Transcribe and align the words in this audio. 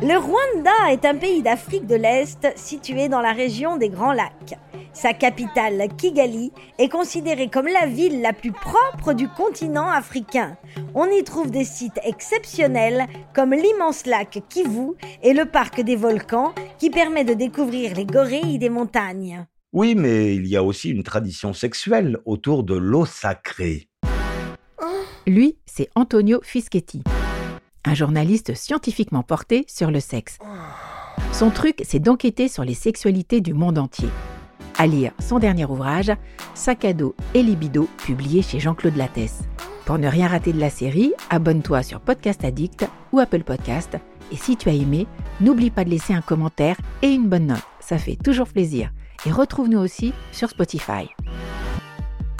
Le 0.00 0.16
Rwanda 0.16 0.92
est 0.92 1.04
un 1.04 1.16
pays 1.16 1.42
d'Afrique 1.42 1.86
de 1.86 1.96
l'Est 1.96 2.52
situé 2.56 3.08
dans 3.08 3.20
la 3.20 3.32
région 3.32 3.76
des 3.76 3.88
Grands 3.88 4.12
Lacs. 4.12 4.56
Sa 4.92 5.12
capitale, 5.12 5.88
Kigali, 5.96 6.52
est 6.78 6.88
considérée 6.88 7.48
comme 7.48 7.66
la 7.68 7.86
ville 7.86 8.20
la 8.20 8.32
plus 8.32 8.52
propre 8.52 9.12
du 9.12 9.28
continent 9.28 9.88
africain. 9.88 10.56
On 10.94 11.06
y 11.06 11.22
trouve 11.22 11.50
des 11.50 11.64
sites 11.64 12.00
exceptionnels 12.04 13.06
comme 13.34 13.52
l'immense 13.52 14.06
lac 14.06 14.42
Kivu 14.48 14.94
et 15.22 15.34
le 15.34 15.44
parc 15.44 15.80
des 15.80 15.96
volcans 15.96 16.52
qui 16.78 16.90
permet 16.90 17.24
de 17.24 17.34
découvrir 17.34 17.94
les 17.94 18.06
gorilles 18.06 18.58
des 18.58 18.70
montagnes. 18.70 19.46
Oui, 19.72 19.94
mais 19.94 20.34
il 20.34 20.46
y 20.46 20.56
a 20.56 20.62
aussi 20.62 20.90
une 20.90 21.02
tradition 21.02 21.52
sexuelle 21.52 22.18
autour 22.24 22.64
de 22.64 22.74
l'eau 22.74 23.04
sacrée. 23.04 23.88
Lui, 25.26 25.58
c'est 25.66 25.90
Antonio 25.94 26.40
Fischetti, 26.42 27.02
un 27.88 27.94
journaliste 27.94 28.54
scientifiquement 28.54 29.22
porté 29.22 29.64
sur 29.66 29.90
le 29.90 30.00
sexe. 30.00 30.38
Son 31.32 31.50
truc, 31.50 31.82
c'est 31.84 31.98
d'enquêter 31.98 32.48
sur 32.48 32.62
les 32.62 32.74
sexualités 32.74 33.40
du 33.40 33.54
monde 33.54 33.78
entier. 33.78 34.10
À 34.76 34.86
lire 34.86 35.12
son 35.18 35.38
dernier 35.38 35.64
ouvrage, 35.64 36.12
Sac 36.54 36.84
et 36.84 37.42
libido, 37.42 37.88
publié 38.04 38.42
chez 38.42 38.60
Jean-Claude 38.60 38.96
Lattès. 38.96 39.40
Pour 39.86 39.98
ne 39.98 40.06
rien 40.06 40.28
rater 40.28 40.52
de 40.52 40.60
la 40.60 40.68
série, 40.68 41.14
abonne-toi 41.30 41.82
sur 41.82 42.00
Podcast 42.00 42.44
Addict 42.44 42.86
ou 43.12 43.20
Apple 43.20 43.42
Podcast. 43.42 43.96
Et 44.30 44.36
si 44.36 44.56
tu 44.56 44.68
as 44.68 44.74
aimé, 44.74 45.06
n'oublie 45.40 45.70
pas 45.70 45.84
de 45.84 45.90
laisser 45.90 46.12
un 46.12 46.20
commentaire 46.20 46.76
et 47.00 47.08
une 47.08 47.28
bonne 47.28 47.46
note. 47.46 47.62
Ça 47.80 47.96
fait 47.96 48.16
toujours 48.16 48.48
plaisir. 48.48 48.92
Et 49.24 49.32
retrouve-nous 49.32 49.78
aussi 49.78 50.12
sur 50.30 50.50
Spotify. 50.50 51.08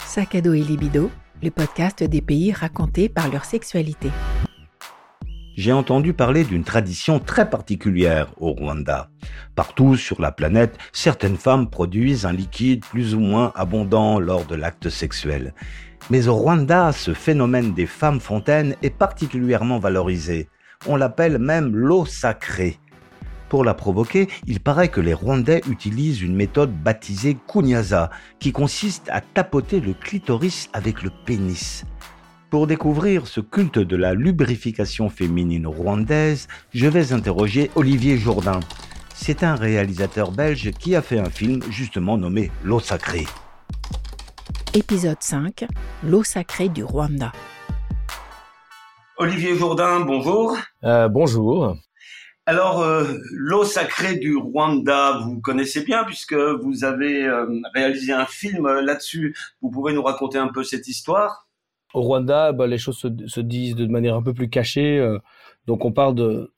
Sac 0.04 0.34
et 0.34 0.42
libido, 0.42 1.10
le 1.42 1.50
podcast 1.50 2.04
des 2.04 2.20
pays 2.20 2.52
racontés 2.52 3.08
par 3.08 3.30
leur 3.30 3.46
sexualité. 3.46 4.10
J'ai 5.58 5.72
entendu 5.72 6.12
parler 6.12 6.44
d'une 6.44 6.62
tradition 6.62 7.18
très 7.18 7.50
particulière 7.50 8.32
au 8.38 8.52
Rwanda. 8.52 9.10
Partout 9.56 9.96
sur 9.96 10.20
la 10.22 10.30
planète, 10.30 10.78
certaines 10.92 11.36
femmes 11.36 11.68
produisent 11.68 12.26
un 12.26 12.32
liquide 12.32 12.84
plus 12.84 13.16
ou 13.16 13.18
moins 13.18 13.50
abondant 13.56 14.20
lors 14.20 14.44
de 14.44 14.54
l'acte 14.54 14.88
sexuel. 14.88 15.52
Mais 16.10 16.28
au 16.28 16.36
Rwanda, 16.36 16.92
ce 16.92 17.12
phénomène 17.12 17.74
des 17.74 17.86
femmes 17.86 18.20
fontaines 18.20 18.76
est 18.82 18.96
particulièrement 18.96 19.80
valorisé. 19.80 20.48
On 20.86 20.94
l'appelle 20.94 21.38
même 21.38 21.74
l'eau 21.74 22.06
sacrée. 22.06 22.78
Pour 23.48 23.64
la 23.64 23.74
provoquer, 23.74 24.28
il 24.46 24.60
paraît 24.60 24.90
que 24.90 25.00
les 25.00 25.12
Rwandais 25.12 25.62
utilisent 25.68 26.22
une 26.22 26.36
méthode 26.36 26.70
baptisée 26.70 27.36
kunyaza, 27.48 28.10
qui 28.38 28.52
consiste 28.52 29.08
à 29.10 29.20
tapoter 29.20 29.80
le 29.80 29.94
clitoris 29.94 30.70
avec 30.72 31.02
le 31.02 31.10
pénis. 31.26 31.84
Pour 32.50 32.66
découvrir 32.66 33.26
ce 33.26 33.42
culte 33.42 33.78
de 33.78 33.94
la 33.94 34.14
lubrification 34.14 35.10
féminine 35.10 35.66
rwandaise, 35.66 36.48
je 36.72 36.86
vais 36.86 37.12
interroger 37.12 37.70
Olivier 37.74 38.16
Jourdain. 38.16 38.60
C'est 39.14 39.42
un 39.42 39.54
réalisateur 39.54 40.32
belge 40.32 40.70
qui 40.70 40.96
a 40.96 41.02
fait 41.02 41.18
un 41.18 41.28
film 41.28 41.60
justement 41.70 42.16
nommé 42.16 42.50
L'eau 42.64 42.80
sacrée. 42.80 43.26
Épisode 44.72 45.18
5 45.20 45.66
L'eau 46.02 46.24
sacrée 46.24 46.70
du 46.70 46.82
Rwanda. 46.84 47.32
Olivier 49.18 49.54
Jourdain, 49.54 50.00
bonjour. 50.00 50.56
Euh, 50.84 51.08
bonjour. 51.08 51.76
Alors, 52.46 52.80
euh, 52.80 53.04
l'eau 53.30 53.64
sacrée 53.64 54.16
du 54.16 54.38
Rwanda, 54.38 55.20
vous 55.22 55.38
connaissez 55.42 55.82
bien 55.82 56.02
puisque 56.04 56.32
vous 56.32 56.82
avez 56.82 57.26
euh, 57.26 57.46
réalisé 57.74 58.14
un 58.14 58.24
film 58.24 58.66
là-dessus. 58.66 59.36
Vous 59.60 59.70
pouvez 59.70 59.92
nous 59.92 60.02
raconter 60.02 60.38
un 60.38 60.48
peu 60.48 60.64
cette 60.64 60.88
histoire? 60.88 61.47
Au 61.94 62.02
Rwanda, 62.02 62.52
bah, 62.52 62.66
les 62.66 62.78
choses 62.78 62.98
se, 62.98 63.08
se, 63.26 63.40
disent 63.40 63.74
de 63.74 63.86
manière 63.86 64.14
un 64.14 64.22
peu 64.22 64.34
plus 64.34 64.48
cachée. 64.48 64.98
Euh, 64.98 65.18
donc, 65.66 65.84
on 65.84 65.92
parle 65.92 66.14
de, 66.14 66.52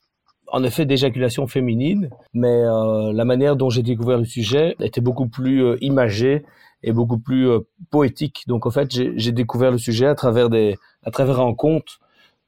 en 0.48 0.64
effet, 0.64 0.86
d'éjaculation 0.86 1.46
féminine, 1.46 2.10
mais 2.34 2.64
euh, 2.64 3.12
la 3.12 3.24
manière 3.24 3.56
dont 3.56 3.70
j'ai 3.70 3.82
découvert 3.82 4.18
le 4.18 4.24
sujet 4.24 4.76
était 4.80 5.00
beaucoup 5.00 5.28
plus 5.28 5.64
euh, 5.64 5.76
imagée 5.80 6.44
et 6.82 6.92
beaucoup 6.92 7.18
plus 7.18 7.48
poétique. 7.90 8.44
Donc, 8.46 8.66
en 8.66 8.70
fait, 8.70 8.90
j'ai 8.90 9.32
découvert 9.32 9.70
le 9.70 9.76
sujet 9.76 10.06
à 10.06 10.14
travers 10.14 10.48
des, 10.48 10.76
à 11.04 11.10
travers 11.10 11.40
un 11.40 11.54
conte 11.54 12.00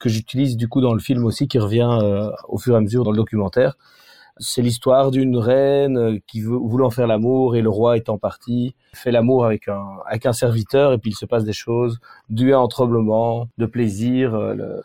que 0.02 0.08
j'utilise 0.08 0.56
du 0.56 0.68
coup 0.68 0.80
dans 0.80 0.94
le 0.94 1.00
film 1.00 1.24
aussi, 1.24 1.46
qui 1.46 1.58
revient 1.58 1.98
euh, 2.02 2.30
au 2.48 2.58
fur 2.58 2.74
et 2.74 2.76
à 2.76 2.80
mesure 2.80 3.04
dans 3.04 3.12
le 3.12 3.16
documentaire. 3.16 3.76
C'est 4.38 4.62
l'histoire 4.62 5.10
d'une 5.10 5.37
reine 5.37 6.20
qui 6.26 6.41
veut, 6.41 6.56
voulant 6.56 6.91
faire 6.91 7.06
l'amour 7.06 7.54
et 7.54 7.60
le 7.60 7.69
roi 7.69 7.97
étant 7.97 8.19
parti, 8.19 8.75
fait 8.94 9.10
l'amour 9.10 9.44
avec 9.44 9.69
un, 9.69 9.98
avec 10.06 10.26
un 10.26 10.32
serviteur 10.32 10.93
et 10.93 10.98
puis 10.98 11.10
il 11.10 11.15
se 11.15 11.26
passe 11.26 11.44
des 11.44 11.53
choses 11.53 12.00
dues 12.31 12.54
à 12.54 12.59
un 12.59 12.69
tremblement, 12.69 13.48
de 13.59 13.66
plaisir, 13.66 14.34
euh, 14.34 14.54
le, 14.54 14.82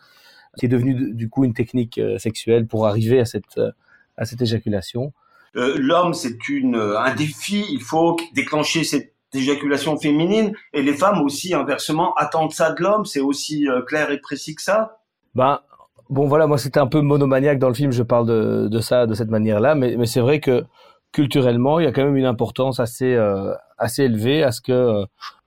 qui 0.58 0.66
est 0.66 0.68
devenu 0.68 1.14
du 1.14 1.28
coup 1.28 1.44
une 1.44 1.54
technique 1.54 1.98
euh, 1.98 2.18
sexuelle 2.18 2.66
pour 2.66 2.86
arriver 2.86 3.20
à 3.20 3.24
cette, 3.24 3.60
à 4.16 4.24
cette 4.24 4.42
éjaculation. 4.42 5.12
Euh, 5.56 5.76
L'homme, 5.78 6.12
c'est 6.12 6.48
une 6.48 6.76
un 6.76 7.14
défi. 7.14 7.64
Il 7.70 7.80
faut 7.80 8.16
déclencher 8.34 8.84
cette 8.84 9.14
éjaculation 9.32 9.98
féminine 9.98 10.52
et 10.72 10.82
les 10.82 10.94
femmes 10.94 11.22
aussi 11.22 11.54
inversement 11.54 12.14
attendent 12.14 12.52
ça 12.52 12.72
de 12.72 12.82
l'homme. 12.82 13.06
C'est 13.06 13.20
aussi 13.20 13.66
clair 13.86 14.10
et 14.10 14.18
précis 14.18 14.54
que 14.54 14.62
ça. 14.62 14.98
Ben, 15.34 15.60
bon 16.10 16.26
voilà, 16.26 16.46
moi 16.46 16.58
c'était 16.58 16.80
un 16.80 16.86
peu 16.86 17.00
monomaniaque 17.00 17.58
dans 17.58 17.68
le 17.68 17.74
film, 17.74 17.92
je 17.92 18.02
parle 18.02 18.26
de, 18.26 18.68
de 18.68 18.80
ça 18.80 19.06
de 19.06 19.14
cette 19.14 19.30
manière-là, 19.30 19.74
mais, 19.74 19.96
mais 19.96 20.06
c'est 20.06 20.20
vrai 20.20 20.40
que 20.40 20.64
culturellement, 21.12 21.80
il 21.80 21.84
y 21.84 21.86
a 21.86 21.92
quand 21.92 22.04
même 22.04 22.16
une 22.16 22.26
importance 22.26 22.80
assez 22.80 23.14
euh, 23.14 23.54
assez 23.78 24.02
élevée 24.04 24.42
à 24.42 24.52
ce 24.52 24.60
que 24.60 24.72
euh, 24.72 25.04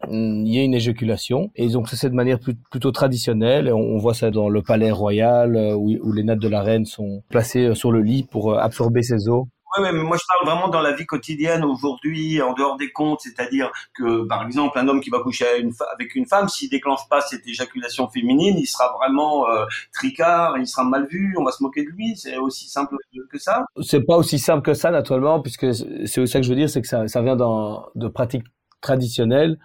y 0.10 0.58
ait 0.58 0.66
une 0.66 0.74
éjaculation. 0.74 1.52
Et 1.56 1.68
donc 1.68 1.90
c'est 1.90 1.96
cette 1.96 2.14
manière 2.14 2.40
plutôt 2.40 2.92
traditionnelle. 2.92 3.68
Et 3.68 3.72
on, 3.72 3.80
on, 3.80 3.98
voit 3.98 4.14
ça 4.14 4.32
dans 4.32 4.50
le 4.50 4.62
palais 4.62 4.92
royal 4.92 5.56
euh, 5.56 5.76
où, 5.76 5.92
où, 6.02 6.14
les 6.14 6.24
nattes 6.24 6.40
de 6.40 6.48
la 6.48 6.62
reine 6.62 6.86
sont 6.86 7.24
placées 7.30 7.68
euh, 7.68 7.76
sur 7.76 7.92
le 7.92 8.02
lit 8.02 8.24
pour 8.24 8.58
absorber 8.58 9.04
ses 9.04 9.28
eaux. 9.30 9.48
Oui, 9.78 9.84
mais 9.94 10.04
moi 10.04 10.18
je 10.18 10.24
parle 10.28 10.54
vraiment 10.54 10.70
dans 10.70 10.82
la 10.82 10.94
vie 10.94 11.06
quotidienne 11.06 11.64
aujourd'hui, 11.64 12.42
en 12.42 12.54
dehors 12.54 12.78
des 12.78 12.92
comptes, 12.92 13.22
c'est-à-dire 13.22 13.72
que 13.94 14.26
par 14.28 14.46
exemple 14.46 14.78
un 14.78 14.88
homme 14.88 15.02
qui 15.02 15.10
va 15.10 15.20
coucher 15.20 15.46
avec 15.94 16.16
une 16.16 16.26
femme, 16.26 16.50
s'il 16.50 16.70
déclenche 16.70 17.08
pas 17.10 17.22
cette 17.22 17.48
éjaculation 17.48 18.10
féminine, 18.10 18.58
il 18.58 18.66
sera 18.66 18.94
vraiment 18.98 19.48
euh, 19.50 19.66
tricard, 19.94 20.58
il 20.58 20.68
sera 20.68 20.84
mal 20.84 21.08
vu, 21.08 21.36
on 21.38 21.44
va 21.44 21.52
se 21.52 21.64
moquer 21.64 21.84
de 21.86 21.90
lui. 21.90 22.16
C'est 22.18 22.38
aussi 22.38 22.70
simple 22.70 22.96
que 23.30 23.40
ça. 23.40 23.66
C'est 23.82 24.02
pas 24.02 24.18
aussi 24.18 24.40
simple 24.40 24.64
que 24.64 24.74
ça 24.74 24.92
naturellement, 24.92 25.42
puisque 25.42 25.74
c'est 25.74 26.26
ça 26.26 26.40
que 26.40 26.46
je 26.46 26.50
veux 26.50 26.56
dire, 26.56 26.70
c'est 26.70 26.82
que 26.82 26.88
ça, 26.88 27.08
ça 27.08 27.22
vient 27.22 27.36
de 27.36 28.08
pratiques 28.08 28.46
traditionnelles. 28.82 29.58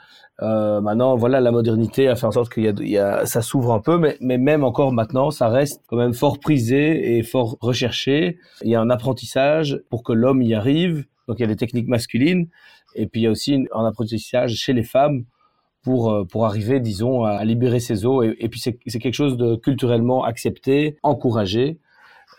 Euh, 0.42 0.80
maintenant, 0.82 1.16
voilà, 1.16 1.40
la 1.40 1.50
modernité 1.50 2.08
a 2.08 2.14
fait 2.14 2.26
en 2.26 2.30
sorte 2.30 2.52
qu'il 2.52 2.64
y 2.64 2.68
a, 2.68 2.72
y 2.80 2.98
a 2.98 3.24
ça 3.24 3.40
s'ouvre 3.40 3.72
un 3.72 3.80
peu, 3.80 3.96
mais, 3.98 4.16
mais 4.20 4.36
même 4.36 4.64
encore 4.64 4.92
maintenant, 4.92 5.30
ça 5.30 5.48
reste 5.48 5.82
quand 5.86 5.96
même 5.96 6.12
fort 6.12 6.38
prisé 6.38 7.16
et 7.16 7.22
fort 7.22 7.56
recherché. 7.60 8.38
Il 8.62 8.70
y 8.70 8.74
a 8.74 8.80
un 8.80 8.90
apprentissage 8.90 9.80
pour 9.88 10.02
que 10.02 10.12
l'homme 10.12 10.42
y 10.42 10.54
arrive. 10.54 11.06
Donc, 11.26 11.38
il 11.38 11.42
y 11.42 11.44
a 11.44 11.48
des 11.48 11.56
techniques 11.56 11.88
masculines, 11.88 12.48
et 12.94 13.06
puis 13.06 13.22
il 13.22 13.24
y 13.24 13.26
a 13.26 13.30
aussi 13.30 13.66
un 13.74 13.84
apprentissage 13.84 14.54
chez 14.54 14.72
les 14.72 14.84
femmes 14.84 15.24
pour 15.82 16.12
euh, 16.12 16.24
pour 16.24 16.44
arriver, 16.46 16.80
disons, 16.80 17.24
à, 17.24 17.44
libérer 17.44 17.80
ses 17.80 18.04
os. 18.04 18.24
Et, 18.26 18.36
et 18.44 18.48
puis 18.48 18.60
c'est 18.60 18.78
c'est 18.86 18.98
quelque 18.98 19.14
chose 19.14 19.36
de 19.36 19.56
culturellement 19.56 20.24
accepté, 20.24 20.98
encouragé. 21.02 21.78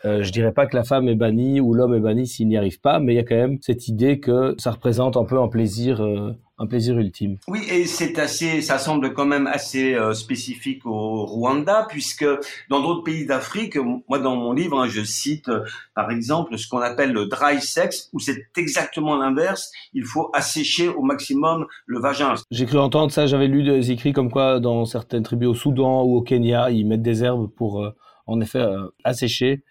Euh, 0.06 0.24
je 0.24 0.32
dirais 0.32 0.52
pas 0.52 0.68
que 0.68 0.76
la 0.76 0.84
femme 0.84 1.08
est 1.08 1.16
bannie 1.16 1.60
ou 1.60 1.74
l'homme 1.74 1.96
est 1.96 2.00
banni 2.00 2.28
s'il 2.28 2.48
n'y 2.48 2.58
arrive 2.58 2.80
pas, 2.80 3.00
mais 3.00 3.14
il 3.14 3.16
y 3.16 3.20
a 3.20 3.24
quand 3.24 3.36
même 3.36 3.58
cette 3.62 3.88
idée 3.88 4.20
que 4.20 4.56
ça 4.58 4.72
représente 4.72 5.18
un 5.18 5.26
peu 5.26 5.40
un 5.40 5.48
plaisir, 5.48 6.02
euh, 6.02 6.34
un 6.60 6.66
plaisir 6.66 6.98
ultime. 6.98 7.38
Oui, 7.48 7.62
et 7.70 7.86
c'est 7.86 8.18
assez, 8.18 8.62
ça 8.62 8.80
semble 8.80 9.14
quand 9.14 9.26
même 9.26 9.48
assez 9.48 9.94
euh, 9.94 10.14
spécifique 10.14 10.86
au 10.86 11.26
Rwanda, 11.26 11.86
puisque 11.88 12.26
dans 12.70 12.82
d'autres 12.82 13.04
pays 13.04 13.26
d'Afrique, 13.26 13.78
moi 14.08 14.20
dans 14.20 14.36
mon 14.36 14.54
livre, 14.54 14.80
hein, 14.80 14.88
je 14.88 15.04
cite 15.04 15.50
euh, 15.50 15.64
par 15.94 16.10
exemple 16.10 16.58
ce 16.58 16.68
qu'on 16.68 16.80
appelle 16.80 17.12
le 17.12 17.26
dry 17.26 17.62
sex, 17.62 18.10
où 18.14 18.20
c'est 18.20 18.48
exactement 18.56 19.16
l'inverse. 19.18 19.72
Il 19.94 20.06
faut 20.06 20.30
assécher 20.34 20.90
au 20.90 21.04
maximum 21.04 21.66
le 21.86 22.00
vagin. 22.00 22.34
J'ai 22.50 22.66
cru 22.66 22.80
entendre 22.80 23.12
ça. 23.12 23.28
J'avais 23.28 23.48
lu 23.48 23.64
des 23.64 23.92
écrits 23.92 24.14
comme 24.14 24.32
quoi 24.32 24.60
dans 24.60 24.86
certaines 24.86 25.24
tribus 25.24 25.50
au 25.50 25.54
Soudan 25.54 26.04
ou 26.04 26.18
au 26.18 26.22
Kenya, 26.22 26.72
ils 26.72 26.86
mettent 26.86 27.04
des 27.04 27.24
herbes 27.24 27.50
pour 27.56 27.84
euh, 27.84 27.96
en 28.28 28.42
effet 28.42 28.64
assécher. 29.04 29.64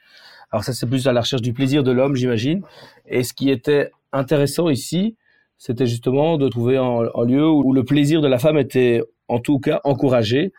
Alors 0.50 0.64
ça, 0.64 0.72
c'est 0.72 0.86
plus 0.86 1.06
à 1.06 1.12
la 1.12 1.20
recherche 1.20 1.42
du 1.42 1.52
plaisir 1.52 1.82
de 1.82 1.92
l'homme, 1.92 2.14
j'imagine. 2.14 2.62
Et 3.06 3.22
ce 3.22 3.32
qui 3.32 3.50
était 3.50 3.90
intéressant 4.12 4.68
ici, 4.68 5.16
c'était 5.58 5.86
justement 5.86 6.36
de 6.36 6.48
trouver 6.48 6.76
un, 6.76 7.02
lieu 7.24 7.48
où 7.48 7.72
le 7.72 7.84
plaisir 7.84 8.20
de 8.20 8.28
la 8.28 8.38
femme 8.38 8.58
était 8.58 9.02
en 9.28 9.38
tout 9.38 9.58
cas 9.58 9.80
encouragé. 9.84 10.52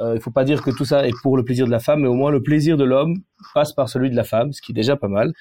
Euh, 0.00 0.14
il 0.14 0.20
faut 0.20 0.30
pas 0.30 0.44
dire 0.44 0.62
que 0.62 0.70
tout 0.70 0.84
ça 0.84 1.06
est 1.06 1.12
pour 1.22 1.36
le 1.36 1.44
plaisir 1.44 1.66
de 1.66 1.70
la 1.70 1.80
femme, 1.80 2.02
mais 2.02 2.08
au 2.08 2.14
moins 2.14 2.30
le 2.30 2.42
plaisir 2.42 2.76
de 2.76 2.84
l'homme 2.84 3.16
passe 3.52 3.72
par 3.72 3.88
celui 3.88 4.10
de 4.10 4.16
la 4.16 4.24
femme, 4.24 4.52
ce 4.52 4.62
qui 4.62 4.72
est 4.72 4.74
déjà 4.74 4.96
pas 4.96 5.08
mal. 5.08 5.32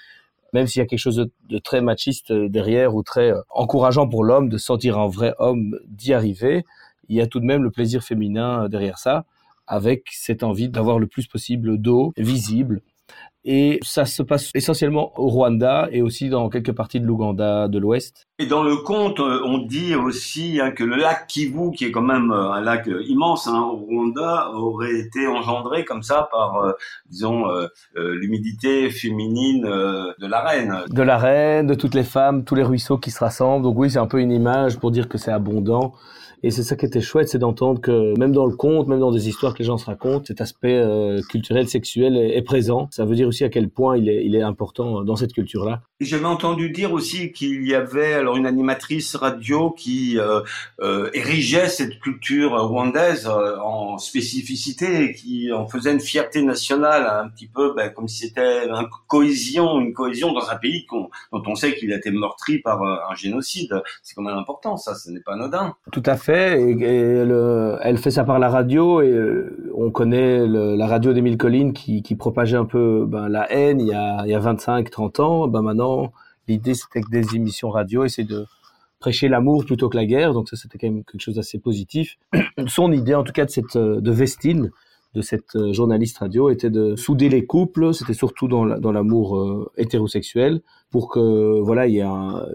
Même 0.53 0.65
s'il 0.65 0.79
y 0.79 0.83
a 0.83 0.87
quelque 0.87 0.99
chose 0.99 1.29
de, 1.49 1.57
très 1.59 1.81
machiste 1.81 2.31
derrière 2.31 2.95
ou 2.95 3.03
très 3.03 3.31
euh, 3.31 3.41
encourageant 3.49 4.07
pour 4.07 4.23
l'homme 4.23 4.49
de 4.49 4.57
sentir 4.57 4.97
un 4.97 5.07
vrai 5.07 5.33
homme 5.37 5.77
d'y 5.87 6.13
arriver, 6.13 6.65
il 7.09 7.15
y 7.15 7.21
a 7.21 7.27
tout 7.27 7.39
de 7.39 7.45
même 7.45 7.63
le 7.63 7.71
plaisir 7.71 8.03
féminin 8.03 8.67
derrière 8.67 8.97
ça, 8.97 9.25
avec 9.67 10.05
cette 10.11 10.43
envie 10.43 10.69
d'avoir 10.69 10.99
le 10.99 11.07
plus 11.07 11.27
possible 11.27 11.77
d'eau 11.77 12.13
visible 12.17 12.81
Et 13.43 13.79
ça 13.83 14.05
se 14.05 14.23
passe 14.23 14.51
essentiellement 14.53 15.13
au 15.19 15.27
Rwanda 15.27 15.87
et 15.91 16.01
aussi 16.01 16.29
dans 16.29 16.49
quelques 16.49 16.73
parties 16.73 16.99
de 16.99 17.05
l'Ouganda 17.05 17.67
de 17.67 17.77
l'Ouest. 17.77 18.27
Et 18.39 18.45
dans 18.45 18.61
le 18.61 18.77
conte, 18.77 19.19
euh, 19.19 19.41
on 19.45 19.57
dit 19.57 19.95
aussi 19.95 20.59
hein, 20.61 20.69
que 20.69 20.83
le 20.83 20.95
lac 20.95 21.25
Kivu, 21.27 21.71
qui 21.71 21.85
est 21.85 21.91
quand 21.91 22.03
même 22.03 22.31
euh, 22.31 22.51
un 22.51 22.61
lac 22.61 22.87
euh, 22.87 23.03
immense 23.07 23.47
hein, 23.47 23.61
au 23.61 23.77
Rwanda, 23.77 24.51
aurait 24.51 24.99
été 24.99 25.25
engendré 25.25 25.85
comme 25.85 26.03
ça 26.03 26.29
par, 26.31 26.73
disons, 27.09 27.45
l'humidité 27.95 28.89
féminine 28.89 29.63
de 29.63 30.27
la 30.27 30.41
reine. 30.41 30.75
De 30.89 31.01
la 31.01 31.17
reine, 31.17 31.67
de 31.67 31.73
toutes 31.73 31.95
les 31.95 32.03
femmes, 32.03 32.43
tous 32.43 32.55
les 32.55 32.63
ruisseaux 32.63 32.97
qui 32.97 33.11
se 33.11 33.19
rassemblent. 33.19 33.63
Donc 33.63 33.77
oui, 33.77 33.89
c'est 33.89 33.99
un 33.99 34.07
peu 34.07 34.19
une 34.19 34.31
image 34.31 34.77
pour 34.77 34.91
dire 34.91 35.07
que 35.07 35.17
c'est 35.17 35.31
abondant. 35.31 35.93
Et 36.43 36.51
c'est 36.51 36.63
ça 36.63 36.75
qui 36.75 36.85
était 36.85 37.01
chouette, 37.01 37.29
c'est 37.29 37.39
d'entendre 37.39 37.81
que 37.81 38.17
même 38.19 38.31
dans 38.31 38.45
le 38.45 38.55
conte, 38.55 38.87
même 38.87 38.99
dans 38.99 39.11
des 39.11 39.27
histoires 39.27 39.53
que 39.53 39.59
les 39.59 39.65
gens 39.65 39.77
se 39.77 39.85
racontent, 39.85 40.25
cet 40.25 40.39
aspect 40.39 40.75
euh, 40.75 41.21
culturel, 41.29 41.67
sexuel 41.67 42.15
est, 42.15 42.41
présent. 42.43 42.87
Ça 42.91 43.05
veut 43.05 43.15
dire 43.15 43.27
aussi 43.27 43.43
à 43.43 43.49
quel 43.49 43.69
point 43.69 43.97
il 43.97 44.07
est, 44.07 44.23
il 44.23 44.35
est 44.35 44.41
important 44.41 45.03
dans 45.03 45.15
cette 45.15 45.33
culture-là. 45.33 45.81
J'avais 45.99 46.25
entendu 46.25 46.69
dire 46.69 46.93
aussi 46.93 47.31
qu'il 47.31 47.67
y 47.67 47.73
avait 47.73 48.13
alors 48.13 48.37
une 48.37 48.45
animatrice 48.45 49.15
radio 49.15 49.71
qui 49.71 50.19
euh, 50.19 50.41
euh, 50.79 51.09
érigeait 51.13 51.69
cette 51.69 51.99
culture 51.99 52.51
rwandaise 52.51 53.27
euh, 53.27 53.57
en 53.57 53.97
spécificité 53.97 55.05
et 55.05 55.13
qui 55.13 55.51
en 55.51 55.67
faisait 55.67 55.91
une 55.91 55.99
fierté 55.99 56.43
nationale, 56.43 57.07
un 57.25 57.29
petit 57.29 57.47
peu 57.47 57.73
ben, 57.73 57.89
comme 57.89 58.07
si 58.07 58.27
c'était 58.27 58.67
une 58.67 58.87
cohésion, 59.07 59.79
une 59.79 59.93
cohésion 59.93 60.33
dans 60.33 60.47
un 60.49 60.55
pays 60.55 60.85
dont 60.91 61.09
on 61.31 61.55
sait 61.55 61.75
qu'il 61.75 61.91
a 61.91 61.97
été 61.97 62.11
meurtri 62.11 62.59
par 62.59 62.83
un 62.83 63.15
génocide. 63.15 63.81
C'est 64.03 64.13
quand 64.13 64.21
même 64.21 64.37
important, 64.37 64.77
ça, 64.77 64.93
ce 64.93 65.09
n'est 65.09 65.21
pas 65.21 65.33
anodin. 65.33 65.75
Tout 65.91 66.03
à 66.05 66.15
fait 66.15 66.26
Et, 66.29 67.23
elle 67.83 67.97
fait 67.97 68.11
ça 68.11 68.23
par 68.23 68.39
la 68.39 68.49
radio 68.49 69.01
et 69.01 69.09
euh, 69.09 69.71
on 69.75 69.91
connaît 69.91 70.45
la 70.47 70.87
radio 70.87 71.13
d'Émile 71.13 71.37
Collines 71.37 71.73
qui, 71.73 72.15
propageait 72.15 72.57
un 72.57 72.65
peu 72.65 73.05
ben, 73.07 73.29
la 73.29 73.51
haine 73.51 73.79
il 73.79 73.87
y 73.87 73.93
a, 73.93 74.23
il 74.25 74.31
y 74.31 74.33
a 74.33 74.39
25-30 74.39 75.21
ans. 75.21 75.47
Ben 75.47 75.61
maintenant, 75.61 76.11
l'idée 76.47 76.73
c'était 76.73 77.01
que 77.01 77.09
des 77.09 77.35
émissions 77.35 77.69
radio 77.69 78.03
essaient 78.03 78.23
de 78.23 78.45
prêcher 78.99 79.27
l'amour 79.29 79.65
plutôt 79.65 79.89
que 79.89 79.95
la 79.95 80.05
guerre. 80.05 80.33
Donc 80.33 80.49
ça 80.49 80.57
c'était 80.57 80.77
quand 80.77 80.87
même 80.87 81.03
quelque 81.03 81.21
chose 81.21 81.35
d'assez 81.35 81.59
positif. 81.59 82.17
Son 82.67 82.91
idée 82.91 83.15
en 83.15 83.23
tout 83.23 83.33
cas 83.33 83.45
de 83.45 83.51
cette 83.51 83.77
de 83.77 84.11
Vestine, 84.11 84.71
de 85.13 85.21
cette 85.21 85.55
euh, 85.55 85.71
journaliste 85.71 86.17
radio 86.17 86.49
était 86.49 86.69
de 86.69 86.95
souder 86.95 87.29
les 87.29 87.45
couples, 87.45 87.93
c'était 87.93 88.13
surtout 88.13 88.47
dans 88.47 88.65
l'amour 88.65 89.37
euh, 89.37 89.71
hétérosexuel, 89.77 90.61
pour 90.91 91.09
que 91.09 91.59
voilà 91.61 91.87
il 91.87 91.93
y 91.93 91.99
ait 91.99 92.05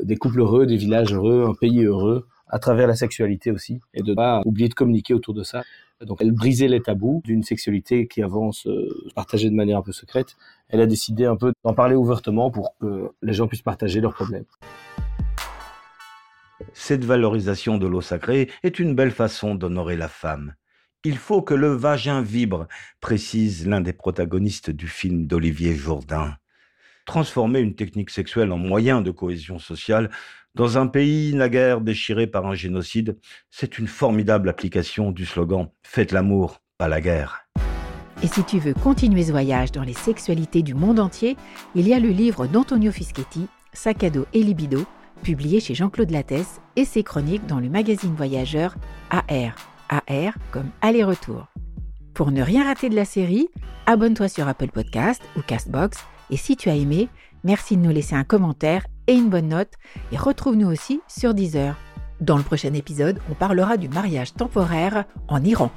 des 0.03 0.17
couples 0.17 0.41
heureux, 0.41 0.67
des 0.67 0.77
villages 0.77 1.15
heureux, 1.15 1.45
un 1.49 1.55
pays 1.55 1.85
heureux, 1.85 2.27
à 2.53 2.59
travers 2.59 2.87
la 2.87 2.95
sexualité 2.95 3.51
aussi, 3.51 3.81
et 3.95 4.03
de 4.03 4.11
ne 4.11 4.15
pas 4.15 4.43
oublier 4.45 4.69
de 4.69 4.75
communiquer 4.75 5.15
autour 5.15 5.33
de 5.33 5.43
ça. 5.43 5.65
Donc 6.03 6.19
elle 6.21 6.33
brisait 6.33 6.69
les 6.69 6.81
tabous 6.81 7.23
d'une 7.25 7.43
sexualité 7.43 8.07
qui 8.07 8.23
avance 8.23 8.67
euh, 8.67 8.89
partagée 9.15 9.49
de 9.49 9.55
manière 9.55 9.79
un 9.79 9.83
peu 9.83 9.93
secrète. 9.93 10.37
Elle 10.69 10.81
a 10.81 10.87
décidé 10.87 11.25
un 11.25 11.37
peu 11.37 11.53
d'en 11.65 11.73
parler 11.73 11.95
ouvertement 11.95 12.51
pour 12.51 12.77
que 12.79 13.11
les 13.23 13.33
gens 13.33 13.49
puissent 13.49 13.63
partager 13.63 14.01
leurs 14.01 14.15
problèmes. 14.15 14.45
Cette 16.75 17.05
valorisation 17.05 17.79
de 17.79 17.87
l'eau 17.87 18.03
sacrée 18.03 18.51
est 18.63 18.79
une 18.79 18.95
belle 18.95 19.11
façon 19.11 19.55
d'honorer 19.55 19.97
la 19.97 20.09
femme. 20.09 20.55
Il 21.05 21.17
faut 21.17 21.43
que 21.43 21.55
le 21.55 21.73
vagin 21.73 22.21
vibre, 22.21 22.69
précise 23.01 23.67
l'un 23.67 23.81
des 23.81 23.93
protagonistes 23.93 24.71
du 24.71 24.87
film 24.87 25.27
d'Olivier 25.27 25.75
Jourdain. 25.75 26.37
Transformer 27.07 27.59
une 27.61 27.75
technique 27.75 28.11
sexuelle 28.11 28.53
en 28.53 28.59
moyen 28.59 29.01
de 29.01 29.11
cohésion 29.11 29.59
sociale 29.59 30.11
dans 30.55 30.79
un 30.79 30.87
pays 30.87 31.35
naguère 31.35 31.81
déchiré 31.81 32.27
par 32.27 32.47
un 32.47 32.55
génocide, 32.55 33.19
c'est 33.51 33.79
une 33.79 33.87
formidable 33.87 34.49
application 34.49 35.11
du 35.11 35.25
slogan 35.25 35.69
Faites 35.83 36.13
l'amour, 36.13 36.61
pas 36.79 36.89
la 36.89 37.01
guerre. 37.01 37.47
Et 38.23 38.27
si 38.27 38.45
tu 38.45 38.59
veux 38.59 38.75
continuer 38.75 39.25
ce 39.25 39.33
voyage 39.33 39.73
dans 39.73 39.83
les 39.83 39.95
sexualités 39.95 40.63
du 40.63 40.75
monde 40.75 41.01
entier, 41.01 41.37
il 41.75 41.89
y 41.89 41.95
a 41.95 41.99
le 41.99 42.11
livre 42.11 42.47
d'Antonio 42.47 42.93
Fischetti, 42.93 43.47
Sac 43.73 44.05
à 44.05 44.11
dos 44.11 44.27
et 44.33 44.43
libido, 44.43 44.85
publié 45.23 45.59
chez 45.59 45.75
Jean-Claude 45.75 46.11
Lattès, 46.11 46.61
et 46.77 46.85
ses 46.85 47.03
chroniques 47.03 47.47
dans 47.47 47.59
le 47.59 47.69
magazine 47.69 48.15
voyageur 48.15 48.77
AR. 49.11 49.55
AR 49.89 50.35
comme 50.51 50.71
aller-retour. 50.83 51.47
Pour 52.15 52.31
ne 52.31 52.43
rien 52.43 52.65
rater 52.65 52.91
de 52.91 52.95
la 52.95 53.05
série, 53.05 53.49
abonne-toi 53.87 54.29
sur 54.29 54.47
Apple 54.47 54.69
Podcast 54.69 55.23
ou 55.37 55.41
Castbox 55.41 55.99
et 56.33 56.37
si 56.37 56.57
tu 56.57 56.71
as 56.71 56.77
aimé, 56.77 57.09
merci 57.45 57.77
de 57.77 57.83
nous 57.83 57.91
laisser 57.91 58.15
un 58.15 58.25
commentaire 58.25 58.87
et 59.07 59.15
une 59.15 59.31
bonne 59.31 59.49
note 59.49 59.73
et 60.11 60.17
retrouve-nous 60.17 60.69
aussi 60.69 61.01
sur 61.09 61.35
Deezer. 61.35 61.77
Dans 62.21 62.37
le 62.37 62.43
prochain 62.43 62.73
épisode, 62.75 63.19
on 63.31 63.35
parlera 63.35 63.77
du 63.77 63.89
mariage 63.89 64.35
temporaire 64.35 65.05
en 65.29 65.43
Iran. 65.43 65.71